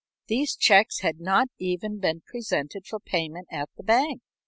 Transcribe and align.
These 0.25 0.55
checks 0.55 1.01
had 1.01 1.19
not 1.19 1.49
even 1.59 1.99
been 1.99 2.23
presented 2.25 2.87
for 2.87 2.99
payment 2.99 3.45
at 3.51 3.69
the 3.77 3.83
bank. 3.83 4.23